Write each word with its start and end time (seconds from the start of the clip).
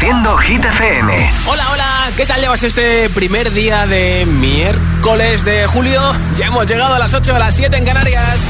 Reproduciendo 0.00 0.36
Hit 0.38 0.64
FM. 0.64 1.30
Hola, 1.46 1.62
hola, 1.72 2.10
¿qué 2.16 2.24
tal 2.24 2.40
llevas 2.40 2.62
este 2.62 3.10
primer 3.10 3.52
día 3.52 3.86
de 3.86 4.24
miércoles 4.24 5.44
de 5.44 5.66
julio? 5.66 6.00
Ya 6.36 6.46
hemos 6.46 6.64
llegado 6.64 6.94
a 6.94 6.98
las 6.98 7.12
8 7.12 7.34
a 7.34 7.38
las 7.38 7.54
7 7.54 7.76
en 7.76 7.84
Canarias. 7.84 8.40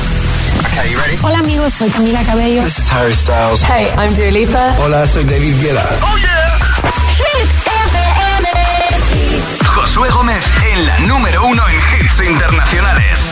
Okay, 0.61 0.95
Hola 1.23 1.39
amigos, 1.41 1.73
soy 1.73 1.91
Camila 1.91 2.23
Cabello. 2.23 2.63
This 2.63 2.79
is 2.79 2.93
Harry 2.93 3.15
Styles. 3.15 3.63
Hey, 3.65 3.89
I'm 3.99 4.15
Dua 4.15 4.31
Lipa. 4.31 4.77
Hola, 4.79 5.05
soy 5.09 5.25
David 5.25 5.61
Guetta. 5.61 5.89
Oh 6.03 6.17
yeah. 6.19 6.41
Josué 9.67 10.09
Gómez 10.11 10.45
en 10.73 10.87
la 10.87 10.99
número 11.01 11.45
uno 11.47 11.63
en 11.69 11.77
hits 11.77 12.21
internacionales. 12.29 13.29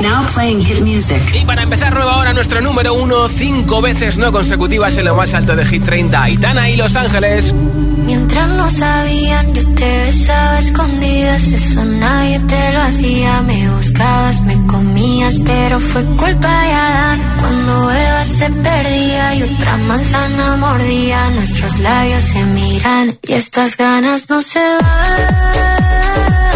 Now 0.00 0.26
playing 0.34 0.60
hit 0.60 0.80
music. 0.82 1.20
Y 1.34 1.44
para 1.44 1.62
empezar 1.62 1.94
nueva 1.94 2.18
hora, 2.18 2.32
nuestro 2.32 2.60
número 2.60 2.94
uno, 2.94 3.28
cinco 3.28 3.80
veces 3.80 4.18
no 4.18 4.30
consecutivas 4.30 4.96
en 4.98 5.06
lo 5.06 5.14
más 5.14 5.32
alto 5.32 5.56
de 5.56 5.64
Hit 5.64 5.84
30, 5.84 6.22
Aitana 6.22 6.68
y 6.68 6.76
Los 6.76 6.96
Ángeles. 6.96 7.54
Mientras 8.04 8.48
no 8.50 8.70
sabían, 8.70 9.54
yo 9.54 9.74
te 9.74 10.00
besaba 10.02 10.58
escondidas, 10.58 11.42
eso 11.44 11.84
nadie 11.84 12.38
te 12.40 12.72
lo 12.72 12.80
hacía. 12.82 13.42
Me 13.42 13.70
buscabas, 13.70 14.42
me 14.42 14.66
comías, 14.66 15.34
pero 15.44 15.80
fue 15.80 16.04
culpa 16.16 16.62
de 16.62 16.72
Adán. 16.72 17.20
Cuando 17.40 17.90
Eva 17.90 18.24
se 18.24 18.50
perdía 18.50 19.34
y 19.34 19.42
otra 19.42 19.76
manzana 19.78 20.56
mordía, 20.56 21.30
nuestros 21.30 21.78
labios 21.78 22.22
se 22.22 22.42
miran 22.44 23.18
y 23.22 23.32
estas 23.32 23.76
ganas 23.76 24.28
no 24.28 24.42
se 24.42 24.60
van. 24.60 26.55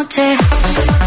Noche. 0.00 0.99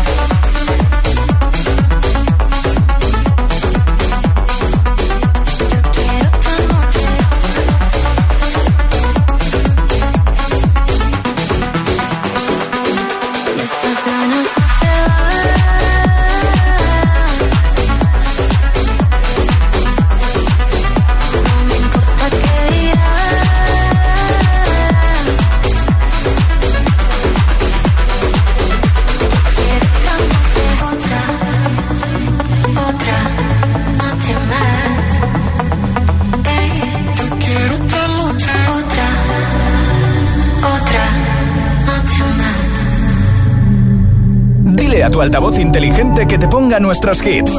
Tu 45.13 45.21
altavoz 45.21 45.59
inteligente 45.59 46.25
que 46.25 46.39
te 46.39 46.47
ponga 46.47 46.79
nuestros 46.79 47.21
hits. 47.21 47.53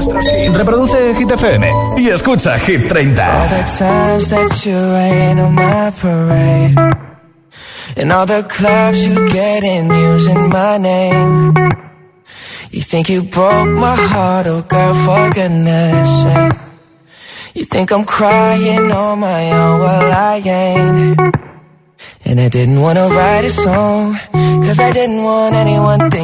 Reproduce 0.55 1.15
Hit 1.15 1.31
FM 1.31 1.71
y 1.97 2.09
escucha 2.09 2.59
Hit 2.59 2.89
30. 2.89 3.43
All 3.43 3.49
the 3.49 3.63
times 3.79 4.29
that 4.31 4.67
you 4.67 4.75
rain 4.75 5.39
on 5.39 5.55
my 5.55 5.93
parade. 6.03 6.75
And 7.97 8.11
all 8.13 8.27
the 8.27 8.43
clubs 8.43 9.07
you 9.07 9.15
get 9.29 9.63
in 9.63 9.89
using 9.89 10.49
my 10.49 10.79
name. 10.79 11.55
You 12.73 12.83
think 12.83 13.09
you 13.09 13.23
broke 13.23 13.71
my 13.71 13.95
heart, 13.95 14.49
oh 14.49 14.63
girl, 14.63 14.95
for 15.05 15.31
goodness 15.33 16.09
sake. 16.25 16.59
You 17.55 17.65
think 17.67 17.93
I'm 17.93 18.05
crying 18.05 18.91
on 18.91 19.21
my 19.21 19.53
own, 19.53 19.79
well 19.79 20.13
I 20.13 20.43
ain't. 20.45 21.21
And 22.27 22.41
I 22.41 22.49
didn't 22.49 22.81
wanna 22.81 23.09
write 23.09 23.45
a 23.45 23.51
song 23.51 24.17
Cause 24.65 24.81
I 24.81 24.93
didn't 24.93 25.23
want 25.23 25.55
anyone 25.55 26.11
thinking 26.11 26.24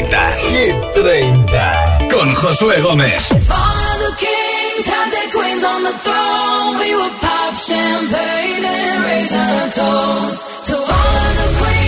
Hit 0.00 0.10
30, 0.10 0.48
Hit 0.48 0.76
30, 0.94 2.08
con 2.10 2.34
Josué 2.34 2.80
Gómez. 2.80 3.30
If 3.32 3.50
all 3.50 3.58
of 3.58 3.98
the 4.06 4.16
kings 4.16 4.86
had 4.86 5.10
their 5.12 5.30
queens 5.30 5.62
on 5.62 5.82
the 5.82 5.92
throne, 5.98 6.78
we 6.78 6.94
would 6.94 7.20
pop 7.20 7.54
champagne 7.54 8.64
and 8.64 9.04
raise 9.04 9.32
a 9.34 9.70
toast 9.74 10.64
to 10.68 10.74
all 10.74 11.16
of 11.28 11.36
the 11.36 11.48
queens 11.60 11.79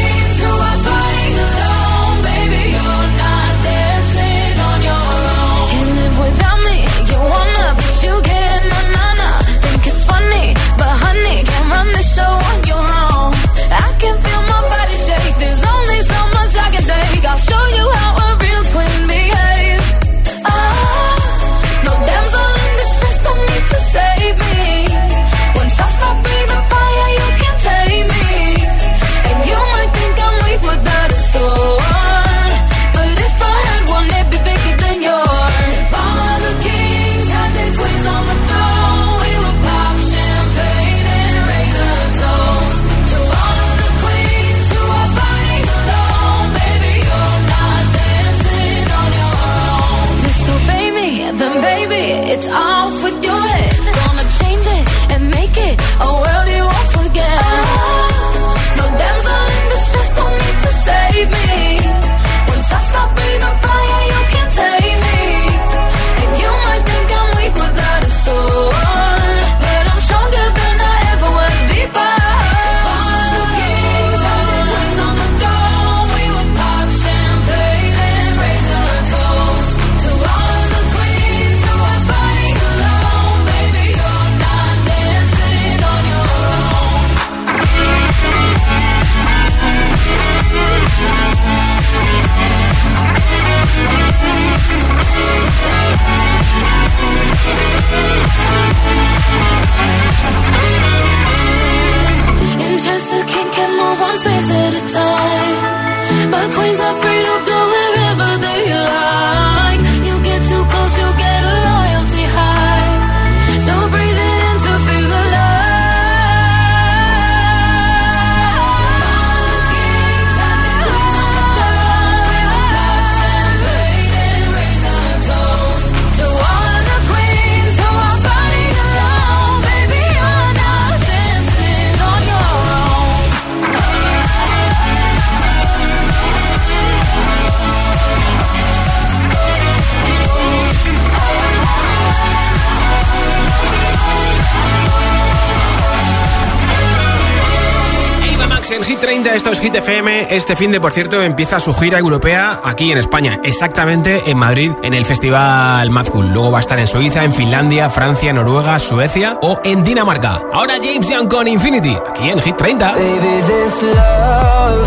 Hit 149.73 149.77
FM. 149.77 150.27
Este 150.31 150.55
fin 150.55 150.71
de, 150.71 150.81
por 150.81 150.93
cierto, 150.93 151.23
empieza 151.23 151.59
su 151.59 151.73
gira 151.73 151.99
europea 151.99 152.61
aquí 152.63 152.93
en 152.93 152.99
España, 152.99 153.39
exactamente 153.43 154.21
en 154.27 154.37
Madrid, 154.37 154.73
en 154.83 154.93
el 154.93 155.07
Festival 155.07 155.89
Mad 155.89 156.09
Cool. 156.09 156.29
Luego 156.31 156.51
va 156.51 156.59
a 156.59 156.61
estar 156.61 156.79
en 156.79 156.87
Suiza, 156.87 157.25
en 157.25 157.33
Finlandia, 157.33 157.89
Francia, 157.89 158.35
Noruega, 158.35 158.79
Suecia 158.79 159.39
o 159.41 159.61
en 159.65 159.83
Dinamarca. 159.83 160.41
Ahora 160.53 160.75
James 160.83 161.09
Young 161.09 161.27
con 161.29 161.49
Infinity, 161.49 161.97
aquí 162.11 162.29
en 162.29 162.41
Hit 162.43 162.57
30. 162.57 162.93
Baby, 162.93 163.43
this 163.47 163.83
love, 163.83 164.87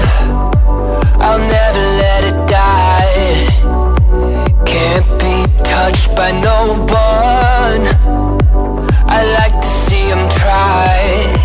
I'll 1.20 1.40
never 1.40 1.98
let 1.98 2.28
it 2.28 2.36
die. 2.48 3.48
Can't 4.66 5.08
be 5.18 5.48
touched 5.64 6.16
by 6.16 6.32
no 6.32 6.74
one. 6.88 7.88
I 9.08 9.24
like 9.40 9.60
to 9.60 9.68
see 9.88 10.12
'em 10.12 10.30
try. 10.30 11.45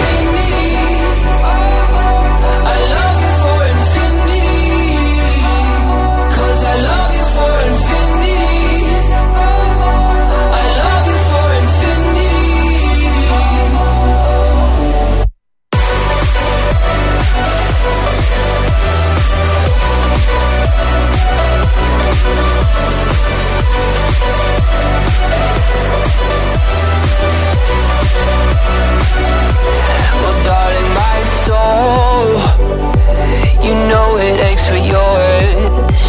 You 33.63 33.73
know 33.89 34.17
it 34.17 34.39
aches 34.49 34.65
for 34.67 34.81
yours 34.95 36.01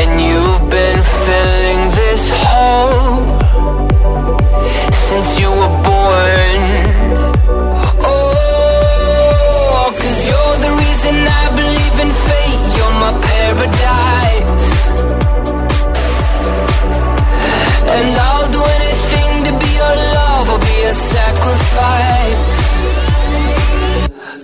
And 0.00 0.20
you've 0.20 0.64
been 0.70 1.02
filling 1.24 1.80
this 2.00 2.30
hole 2.42 3.26
Since 5.06 5.40
you 5.40 5.50
were 5.50 5.74
born. 5.88 6.60
Oh, 8.06 9.90
you 9.90 10.20
you're 10.30 10.56
the 10.66 10.72
reason 10.82 11.14
I 11.42 11.44
believe 11.60 11.96
in 12.04 12.10
fate. 12.26 12.62
You're 12.76 12.96
my 13.04 13.12
paradise. 13.28 14.68
And 17.96 18.10
I'll 18.26 18.48
do 18.56 18.62
anything 18.78 19.32
to 19.46 19.52
be 19.62 19.70
your 19.82 19.96
love 20.18 20.46
I'll 20.50 20.60
be 20.70 20.78
a 20.92 20.94
sacrifice. 20.94 22.59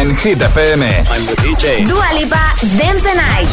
en 0.00 0.16
Hit 0.16 0.40
FM. 0.40 0.82
I'm 0.82 1.26
the 1.26 1.36
DJ. 1.42 1.86
Dua 1.86 2.12
Lipa, 2.14 2.54
Dance 2.78 3.02
the 3.02 3.14
Night. 3.14 3.48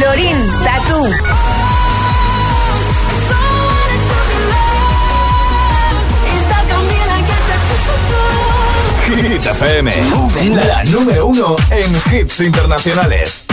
Lorin, 0.00 0.38
Tatu. 0.64 1.00
Hit 9.06 9.46
FM, 9.46 9.90
la 10.66 10.84
número 10.84 11.26
uno 11.26 11.56
en 11.70 11.96
hits 12.12 12.40
internacionales. 12.40 13.44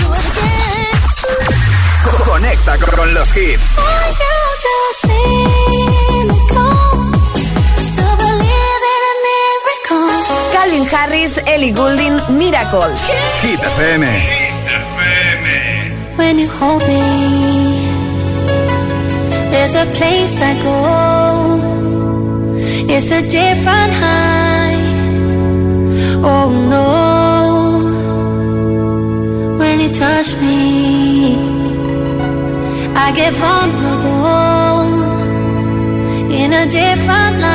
Conecta 2.26 2.78
con 2.78 3.14
los 3.14 3.36
hits. 3.36 3.76
Calvin 10.76 10.88
Harris, 10.90 11.38
Ellie 11.48 11.72
Goulding, 11.72 12.16
Miracle. 12.38 12.92
Hit 13.42 13.60
FM. 13.60 14.04
When 16.18 16.38
you 16.38 16.50
hold 16.50 16.86
me, 16.86 17.00
there's 19.52 19.76
a 19.76 19.86
place 19.98 20.42
I 20.42 20.54
go. 20.64 20.78
It's 22.94 23.10
a 23.12 23.22
different 23.22 23.94
high. 24.04 24.76
Oh 26.32 26.50
no. 26.74 26.88
When 29.58 29.80
you 29.80 29.90
touch 29.94 30.36
me, 30.42 31.38
I 32.96 33.12
get 33.16 33.34
vulnerable 33.34 34.92
in 36.34 36.52
a 36.52 36.66
different 36.68 37.40
light. 37.40 37.55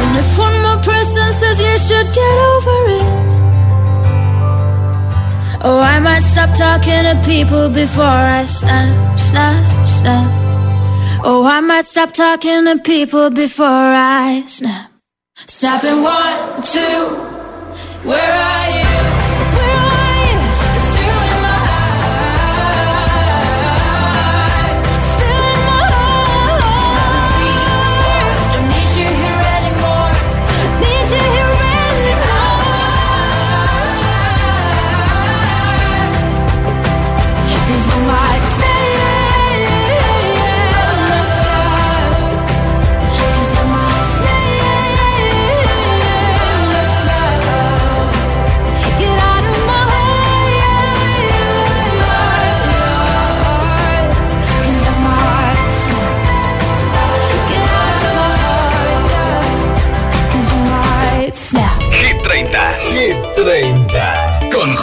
And 0.00 0.12
if 0.18 0.38
one 0.38 0.56
more 0.62 0.80
person 0.82 1.32
says 1.40 1.58
you 1.60 1.76
should 1.78 2.08
get 2.12 2.36
over 2.50 2.78
it. 3.00 3.08
Oh, 5.64 5.78
I 5.78 6.00
might 6.00 6.22
stop 6.22 6.50
talking 6.56 7.04
to 7.04 7.14
people 7.24 7.68
before 7.68 8.04
I 8.04 8.44
snap, 8.46 9.18
snap, 9.18 9.88
snap. 9.88 10.30
Oh, 11.24 11.44
I 11.46 11.60
might 11.60 11.84
stop 11.84 12.12
talking 12.12 12.64
to 12.64 12.78
people 12.78 13.30
before 13.30 13.66
I 13.66 14.42
snap. 14.46 14.90
Snapping 15.46 16.02
one, 16.02 16.62
two, 16.62 17.31
where 18.04 18.18
are 18.18 18.70
you? 18.76 18.81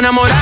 no 0.00 0.08
esperaba 0.08 0.41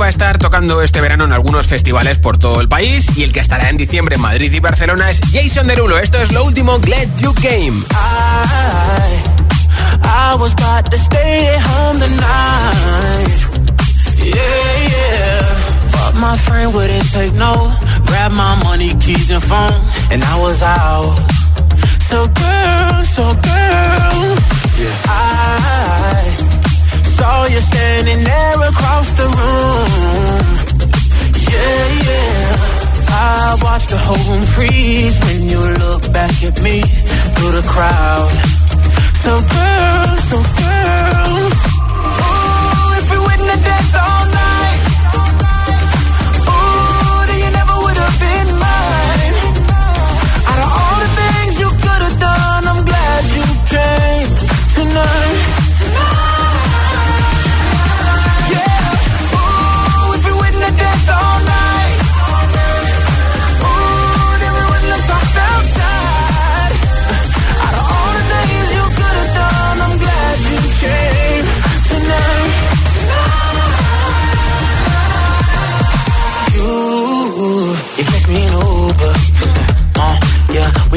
va 0.00 0.06
a 0.06 0.08
estar 0.08 0.38
tocando 0.38 0.80
este 0.80 1.00
verano 1.02 1.24
en 1.24 1.32
algunos 1.32 1.66
festivales 1.66 2.18
por 2.18 2.38
todo 2.38 2.62
el 2.62 2.68
país 2.68 3.06
y 3.16 3.22
el 3.22 3.32
que 3.32 3.40
estará 3.40 3.68
en 3.68 3.76
diciembre 3.76 4.14
en 4.14 4.22
Madrid 4.22 4.50
y 4.50 4.58
Barcelona 4.58 5.10
es 5.10 5.20
Jason 5.30 5.66
Derulo. 5.66 5.98
Esto 5.98 6.16
es 6.22 6.32
lo 6.32 6.42
último, 6.42 6.78
Glad 6.78 7.08
You 7.18 7.34
Came. 7.34 7.84
I, 7.90 9.22
I 10.02 10.36
was 10.38 10.54
about 10.54 10.90
to 10.90 10.96
stay 10.96 11.54
home 11.58 11.98
tonight. 11.98 13.28
Yeah, 14.16 14.88
yeah. 14.88 15.92
But 15.92 16.14
my 16.18 16.38
friend 16.38 16.72
wouldn't 16.72 17.12
take 17.12 17.34
no. 17.34 17.70
Grab 18.06 18.32
my 18.32 18.56
money, 18.64 18.94
keys 19.00 19.30
and 19.30 19.42
phone. 19.42 19.74
And 20.10 20.24
I 20.24 20.40
was 20.40 20.62
out. 20.62 21.14
So 22.08 22.26
girl, 22.26 23.02
so 23.04 23.34
girl. 23.34 24.36
Yeah. 24.78 24.96
I 25.08 26.49
saw 27.20 27.44
you 27.54 27.60
standing 27.60 28.20
there 28.24 28.58
across 28.72 29.08
the 29.20 29.26
room. 29.38 29.88
Yeah, 31.52 31.84
yeah. 32.08 32.48
I 33.12 33.58
watched 33.66 33.90
the 33.94 34.00
whole 34.06 34.24
room 34.28 34.44
freeze 34.54 35.16
when 35.24 35.38
you 35.52 35.60
look 35.84 36.02
back 36.16 36.34
at 36.48 36.56
me 36.66 36.76
through 37.34 37.52
the 37.58 37.64
crowd. 37.74 38.32
So 39.24 39.32
girl, 39.56 40.10
so 40.30 40.38
girl. 40.62 41.34
Ooh, 42.24 42.98
if 43.00 43.06
we 43.12 43.18
wouldn't 43.26 43.50
have 43.52 43.94
all 44.06 44.24
night. 44.42 44.80
Ooh, 46.54 47.20
then 47.28 47.38
you 47.44 47.50
never 47.58 47.76
would 47.84 47.98
have 48.04 48.16
been 48.24 48.48
mine. 48.64 49.36
Out 50.50 50.60
of 50.64 50.70
all 50.78 50.98
the 51.04 51.10
things 51.20 51.52
you 51.62 51.70
could 51.84 52.02
have 52.06 52.18
done, 52.28 52.62
I'm 52.70 52.80
glad 52.90 53.22
you 53.36 53.46
came 53.74 54.30
tonight. 54.78 55.29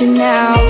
you 0.00 0.14
now. 0.14 0.69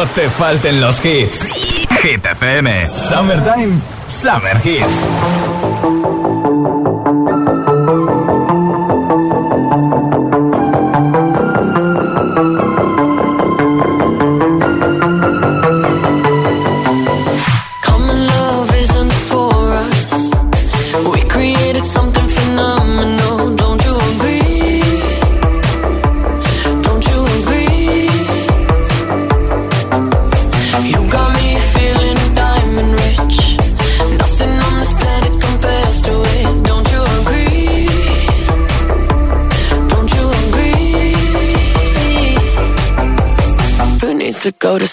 No 0.00 0.06
te 0.06 0.30
falten 0.30 0.80
los 0.80 1.04
hits. 1.04 1.44
Hit 2.00 2.24
FM. 2.24 2.88
Summertime. 2.88 3.78
Summer 4.08 4.56
Hits. 4.64 6.49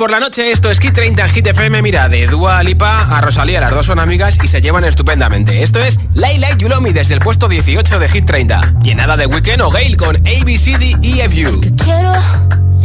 Por 0.00 0.10
la 0.10 0.18
noche. 0.18 0.50
Esto 0.50 0.70
es 0.70 0.80
Hit 0.80 0.94
30 0.94 1.22
en 1.22 1.28
Hit 1.28 1.46
FM. 1.48 1.82
Mira, 1.82 2.08
de 2.08 2.26
Dua 2.26 2.62
Lipa 2.62 3.02
a 3.02 3.20
Rosalía, 3.20 3.60
las 3.60 3.70
dos 3.70 3.84
son 3.84 3.98
amigas 3.98 4.38
y 4.42 4.48
se 4.48 4.62
llevan 4.62 4.82
estupendamente. 4.84 5.62
Esto 5.62 5.78
es 5.78 6.00
Layla 6.14 6.56
Yulomi 6.56 6.90
desde 6.92 7.12
el 7.12 7.20
puesto 7.20 7.48
18 7.50 7.98
de 7.98 8.08
Hit 8.08 8.24
30. 8.24 8.76
Llenada 8.82 9.18
de 9.18 9.26
Weekend 9.26 9.60
o 9.60 9.70
Gale 9.70 9.98
con 9.98 10.16
ABCDEFU. 10.16 11.60
Quiero, 11.84 12.14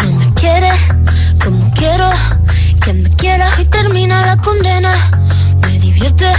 no 0.03 0.11
me 0.11 0.33
quiere, 0.33 0.69
como 1.41 1.71
quiero, 1.73 2.09
que 2.83 2.91
me 2.91 3.09
quiera 3.11 3.47
y 3.59 3.63
termina 3.63 4.25
la 4.25 4.35
condena. 4.35 4.93
Me 5.61 5.79
divierte, 5.79 6.29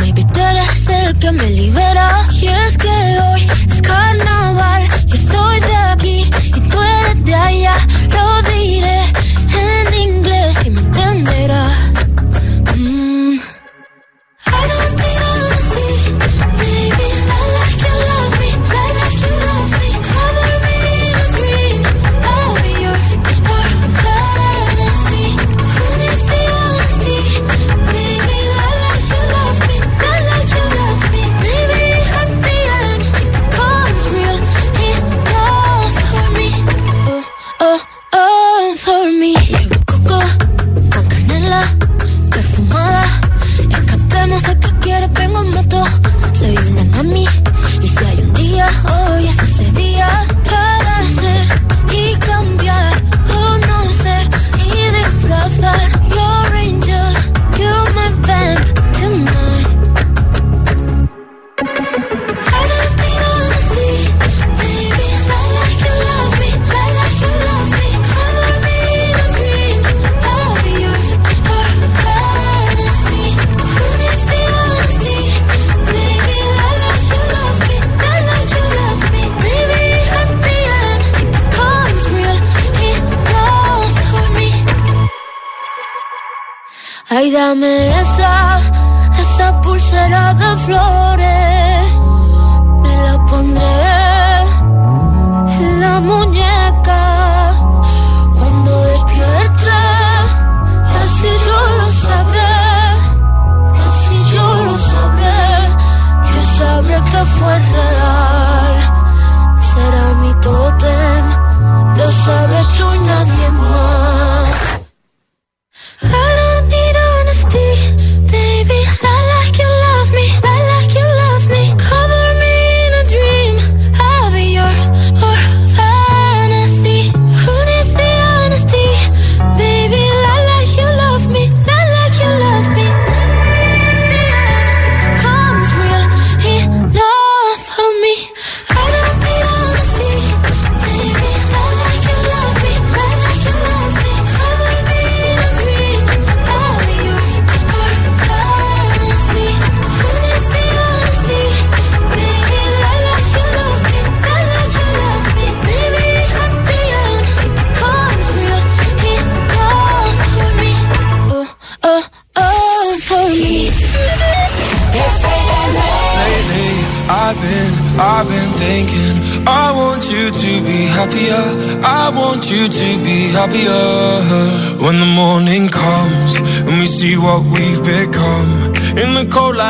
maybe 0.00 0.24
tú 0.32 0.40
eres 0.40 0.88
el 0.88 1.18
que 1.18 1.32
me 1.32 1.50
libera. 1.50 2.26
Y 2.32 2.46
es 2.46 2.78
que 2.78 2.88
hoy 2.88 3.46
es 3.70 3.82
carnaval, 3.82 4.84
yo 5.04 5.16
estoy 5.16 5.60
de 5.60 5.76
aquí 5.76 6.30
y 6.46 6.60
tú 6.60 6.78
eres 6.80 7.24
de 7.26 7.34
allá. 7.34 7.74
Lo 8.08 8.42
diré 8.50 9.02
en 9.54 9.94
inglés 9.94 10.56
y 10.64 10.70
me 10.70 10.80
entenderás. 10.80 11.87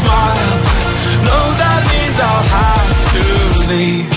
smile, 0.00 0.52
no, 1.28 1.38
that 1.62 1.80
means 1.90 2.16
I'll 2.28 2.46
have 2.58 2.90
to 3.14 3.24
leave. 3.70 4.08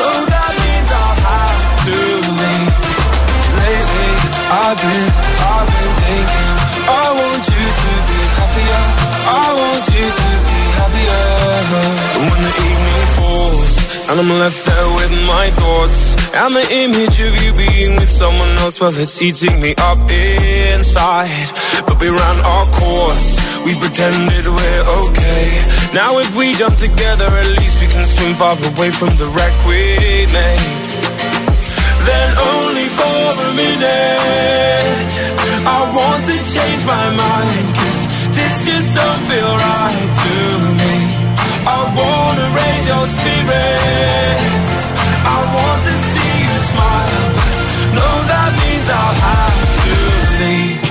No, 0.00 0.08
that 0.34 0.52
means 0.62 0.88
I'll 1.02 1.18
have 1.30 1.60
to 1.86 1.96
leave. 2.40 2.74
Lately, 3.60 4.12
I've 4.62 4.78
been, 4.82 5.06
I've 5.52 5.68
been 5.76 5.92
thinking. 6.02 6.48
I 6.82 7.06
want 7.20 7.42
you 7.54 7.64
to 7.84 7.92
be 8.10 8.20
happier. 8.38 8.82
I 9.22 9.46
want 9.60 9.84
you 9.96 10.06
to 10.22 10.30
be 10.48 10.60
happier. 10.78 11.22
When 12.22 12.40
the 12.46 12.54
evening 12.68 13.04
falls 13.16 13.72
and 14.08 14.20
I'm 14.20 14.30
left 14.42 14.64
there 14.66 14.88
my 15.42 15.50
thoughts 15.50 16.02
and 16.40 16.54
the 16.54 16.66
image 16.84 17.18
of 17.18 17.32
you 17.42 17.50
being 17.64 17.96
with 17.96 18.08
someone 18.08 18.52
else, 18.62 18.80
well, 18.80 18.96
it's 18.96 19.20
eating 19.20 19.58
me 19.60 19.74
up 19.90 19.98
inside. 20.08 21.48
But 21.86 21.98
we 22.00 22.08
ran 22.20 22.38
our 22.52 22.66
course. 22.78 23.26
We 23.66 23.72
pretended 23.74 24.46
we're 24.46 24.84
okay. 25.02 25.46
Now 25.98 26.18
if 26.22 26.30
we 26.38 26.52
jump 26.54 26.76
together, 26.76 27.28
at 27.42 27.48
least 27.58 27.80
we 27.82 27.88
can 27.88 28.04
swim 28.14 28.34
far 28.34 28.54
away 28.70 28.90
from 28.92 29.12
the 29.20 29.26
wreck 29.34 29.54
we 29.66 29.80
made 30.38 30.62
then 32.10 32.28
only 32.52 32.88
for 32.98 33.22
a 33.46 33.50
minute. 33.62 35.10
I 35.76 35.80
want 35.98 36.22
to 36.30 36.36
change 36.54 36.82
my 36.94 37.06
mind, 37.24 37.66
cause 37.78 38.02
this 38.36 38.54
just 38.66 38.88
don't 38.98 39.22
feel 39.30 39.52
right 39.70 40.10
to 40.24 40.36
me. 40.80 40.94
I 41.76 41.80
wanna 41.98 42.46
raise 42.58 42.84
your 42.92 43.06
spirits. 43.16 44.71
I 45.24 45.38
want 45.56 45.80
to 45.88 45.94
see 46.10 46.32
you 46.44 46.54
smile, 46.70 47.24
but 47.94 48.26
that 48.32 48.50
means 48.62 48.86
I'll 48.90 49.16
have 49.26 49.58
to 49.84 49.94
leave. 50.40 50.82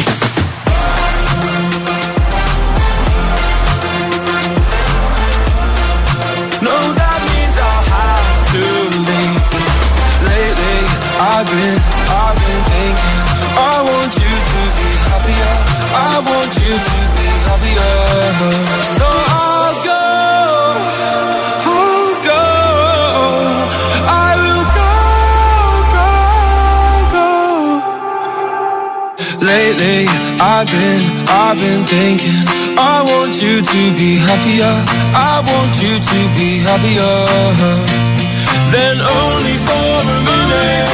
That 7.01 7.19
means 7.29 7.57
I'll 7.59 7.85
have 7.97 8.27
to 8.53 8.63
leave. 9.09 9.43
Lately, 10.27 10.79
I've 11.19 11.47
been, 11.51 11.77
I've 12.21 12.37
been 12.39 12.63
thinking, 12.71 13.19
I 13.57 13.75
want 13.83 14.11
you 14.15 14.33
to 14.51 14.61
be 14.77 14.89
happier. 15.07 15.53
I 15.91 16.13
want 16.23 16.51
you 16.55 16.73
to 16.89 16.99
be 17.17 17.27
happier. 17.47 17.95
So 18.97 19.10
Lately, 29.81 30.05
I've 30.39 30.67
been, 30.67 31.25
I've 31.27 31.57
been 31.57 31.83
thinking. 31.83 32.45
I 32.77 33.01
want 33.01 33.41
you 33.41 33.61
to 33.61 33.81
be 33.97 34.17
happier. 34.17 34.75
I 35.17 35.41
want 35.41 35.73
you 35.81 35.97
to 35.97 36.19
be 36.37 36.59
happier 36.61 38.21
then 38.71 39.01
only 39.01 39.57
for 39.67 39.91
a 40.05 40.19
minute. 40.29 40.87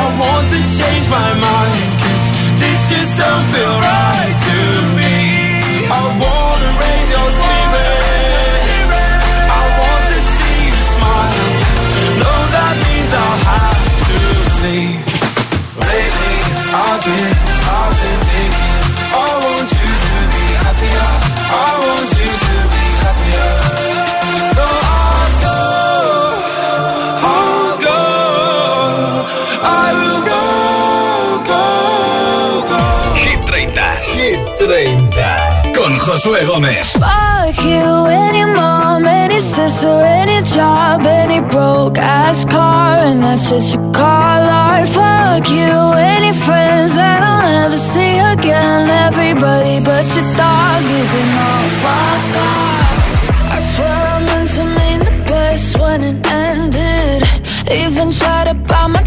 I 0.00 0.04
want 0.18 0.48
to 0.48 0.60
change 0.80 1.06
my 1.08 1.30
mind, 1.38 1.90
cause 2.02 2.24
this 2.60 2.80
just 2.90 3.12
don't 3.20 3.46
feel 3.52 3.74
right 3.80 4.35
Josué 36.16 36.46
Gómez. 36.46 36.92
Fuck 36.92 37.62
you, 37.62 38.06
any 38.06 38.46
mom, 38.46 39.04
any 39.04 39.38
sister, 39.38 40.00
any 40.02 40.40
job, 40.44 41.04
any 41.04 41.40
broke 41.42 41.98
ass 41.98 42.42
car, 42.46 42.96
and 43.04 43.22
that's 43.22 43.50
what 43.50 43.62
you 43.70 43.92
call 43.92 44.42
art. 44.48 44.88
Fuck 44.88 45.50
you, 45.50 45.76
any 46.16 46.32
friends 46.32 46.94
that 46.94 47.22
I'll 47.22 47.42
never 47.42 47.76
see 47.76 48.16
again. 48.32 48.88
Everybody 48.88 49.80
but 49.84 50.06
your 50.16 50.24
dog, 50.40 50.82
you 50.94 51.04
can 51.12 51.28
all 51.48 51.68
fuck 51.84 52.36
off. 52.48 53.52
I 53.52 53.60
swear 53.60 54.00
I 54.14 54.24
meant 54.24 54.50
to 54.56 54.64
mean 54.64 55.00
the 55.00 55.24
best 55.28 55.78
when 55.78 56.02
it 56.02 56.26
ended. 56.26 57.24
Even 57.70 58.10
tried 58.10 58.48
to 58.48 58.54
buy 58.54 58.86
my 58.86 58.95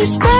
So 0.00 0.18
let 0.18 0.39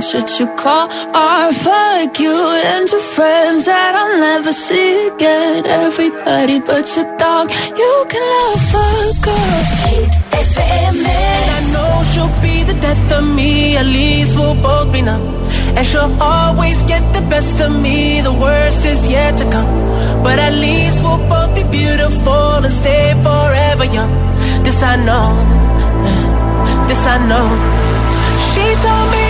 What 0.00 0.40
you 0.40 0.46
call 0.56 0.88
art. 1.14 1.54
Fuck 1.54 2.18
you 2.18 2.36
and 2.72 2.88
your 2.88 3.00
friends 3.00 3.66
that 3.66 3.92
I'll 3.94 4.16
never 4.18 4.52
see 4.52 5.08
again. 5.08 5.66
Everybody 5.66 6.58
but 6.60 6.88
your 6.96 7.08
dog, 7.18 7.50
you 7.80 7.94
can 8.08 8.24
love 8.34 8.62
fuck 8.72 9.28
off. 9.28 9.86
Eh? 9.92 10.20
And 10.80 11.50
I 11.58 11.60
know 11.72 12.02
she'll 12.10 12.34
be 12.40 12.64
the 12.64 12.76
death 12.80 13.12
of 13.12 13.24
me, 13.24 13.76
at 13.76 13.86
least 13.86 14.34
we'll 14.36 14.54
both 14.54 14.92
be 14.92 15.02
numb. 15.02 15.22
And 15.76 15.86
she'll 15.86 16.14
always 16.20 16.80
get 16.82 17.02
the 17.12 17.22
best 17.28 17.60
of 17.60 17.72
me, 17.80 18.20
the 18.22 18.32
worst 18.32 18.84
is 18.84 19.00
yet 19.10 19.36
to 19.38 19.44
come. 19.50 19.70
But 20.24 20.38
at 20.38 20.54
least 20.54 20.96
we'll 21.02 21.24
both 21.28 21.54
be 21.54 21.64
beautiful 21.64 22.64
and 22.66 22.72
stay 22.82 23.12
forever 23.22 23.84
young. 23.84 24.12
This 24.64 24.82
I 24.82 24.96
know, 24.96 25.28
this 26.88 27.04
I 27.06 27.16
know. 27.30 27.48
She 28.50 28.66
told 28.84 29.06
me 29.14 29.29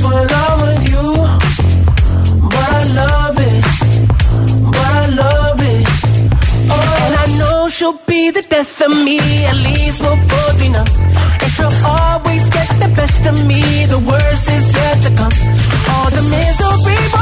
my 0.00 0.10
when 0.10 0.28
I'm 0.30 0.60
with 0.62 0.88
you, 0.92 1.06
but 2.52 2.68
I 2.78 2.82
love 3.00 3.36
it, 3.50 3.62
but 4.72 4.90
I 5.00 5.06
love 5.22 5.60
it. 5.60 5.86
Oh, 6.74 6.98
and 7.04 7.14
I 7.24 7.26
know 7.38 7.68
she'll 7.68 8.00
be 8.06 8.30
the 8.30 8.42
death 8.42 8.80
of 8.80 8.90
me. 8.90 9.18
At 9.44 9.56
least 9.56 10.00
we'll 10.00 10.16
both 10.16 10.58
be. 10.58 10.68
And 11.42 11.50
she'll 11.54 11.78
always 11.84 12.44
get 12.50 12.68
the 12.84 12.90
best 12.96 13.26
of 13.26 13.46
me. 13.46 13.62
The 13.86 13.98
worst 13.98 14.48
is 14.48 14.64
yet 14.74 14.96
to 15.04 15.10
come. 15.20 15.34
All 15.92 16.08
the 16.10 16.24
misery 16.36 17.21